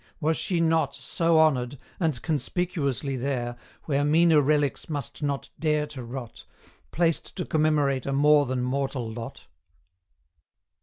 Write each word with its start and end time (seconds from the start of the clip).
Was 0.19 0.35
she 0.35 0.59
not 0.59 0.95
So 0.95 1.39
honoured 1.39 1.77
and 1.99 2.19
conspicuously 2.23 3.15
there, 3.15 3.55
Where 3.83 4.03
meaner 4.03 4.41
relics 4.41 4.89
must 4.89 5.21
not 5.21 5.49
dare 5.59 5.85
to 5.85 6.03
rot, 6.03 6.43
Placed 6.89 7.35
to 7.35 7.45
commemorate 7.45 8.07
a 8.07 8.11
more 8.11 8.47
than 8.47 8.63
mortal 8.63 9.13
lot? 9.13 9.45